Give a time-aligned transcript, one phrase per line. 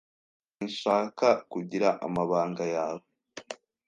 [0.53, 3.05] Sinshaka kugira amabanga yawe.